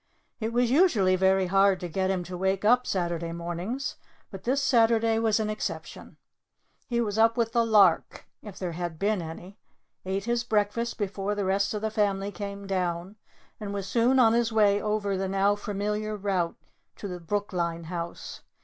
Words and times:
It 0.39 0.51
was 0.51 0.71
usually 0.71 1.15
very 1.15 1.45
hard 1.45 1.79
to 1.81 1.87
get 1.87 2.09
him 2.09 2.23
to 2.23 2.35
wake 2.35 2.65
up 2.65 2.87
Saturday 2.87 3.31
mornings, 3.31 3.97
but 4.31 4.45
this 4.45 4.59
Saturday 4.59 5.19
was 5.19 5.39
an 5.39 5.47
exception. 5.47 6.17
He 6.87 6.99
was 6.99 7.19
up 7.19 7.37
with 7.37 7.51
the 7.51 7.63
lark, 7.63 8.27
if 8.41 8.57
there 8.57 8.71
had 8.71 8.97
been 8.97 9.21
any, 9.21 9.59
ate 10.03 10.25
his 10.25 10.43
breakfast 10.43 10.97
before 10.97 11.35
the 11.35 11.45
rest 11.45 11.75
of 11.75 11.83
the 11.83 11.91
family 11.91 12.31
came 12.31 12.65
down, 12.65 13.15
and 13.59 13.75
was 13.75 13.87
soon 13.87 14.17
on 14.17 14.33
his 14.33 14.51
way 14.51 14.81
over 14.81 15.15
the 15.15 15.29
now 15.29 15.53
familiar 15.55 16.17
route, 16.17 16.57
to 16.95 17.07
the 17.07 17.19
Brookline 17.19 17.83
house. 17.83 18.41